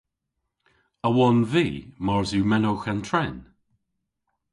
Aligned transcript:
A 1.07 1.09
wonn 1.15 1.39
vy 1.51 1.67
mars 2.05 2.29
yw 2.37 2.45
menowgh 2.49 2.85
an 2.91 2.99
tren? 3.07 3.35